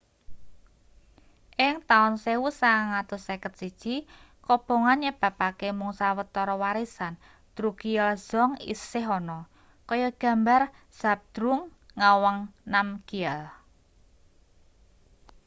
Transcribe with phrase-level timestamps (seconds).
[1.67, 3.95] ing taun 1951
[4.45, 7.13] kobongan nyebabake mung sawetara warisan
[7.55, 9.39] drukgyal dzong isih ana
[9.89, 10.61] kaya gambar
[10.99, 11.61] zhabdrung
[11.99, 12.39] ngawang
[12.71, 13.41] namgyal